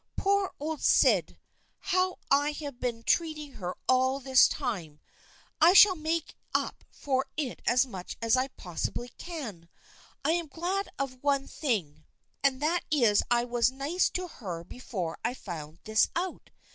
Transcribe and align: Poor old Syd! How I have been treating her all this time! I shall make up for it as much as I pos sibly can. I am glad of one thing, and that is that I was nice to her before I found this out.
Poor 0.15 0.51
old 0.59 0.81
Syd! 0.81 1.37
How 1.77 2.17
I 2.31 2.53
have 2.53 2.79
been 2.79 3.03
treating 3.03 3.51
her 3.57 3.75
all 3.87 4.19
this 4.19 4.47
time! 4.47 4.99
I 5.61 5.73
shall 5.73 5.93
make 5.95 6.33
up 6.55 6.83
for 6.89 7.27
it 7.37 7.61
as 7.67 7.85
much 7.85 8.17
as 8.19 8.35
I 8.35 8.47
pos 8.47 8.81
sibly 8.81 9.09
can. 9.19 9.69
I 10.25 10.31
am 10.31 10.47
glad 10.47 10.89
of 10.97 11.21
one 11.23 11.45
thing, 11.45 12.03
and 12.43 12.59
that 12.63 12.83
is 12.89 13.19
that 13.19 13.27
I 13.29 13.43
was 13.45 13.69
nice 13.69 14.09
to 14.09 14.27
her 14.27 14.63
before 14.63 15.19
I 15.23 15.35
found 15.35 15.77
this 15.83 16.09
out. 16.15 16.49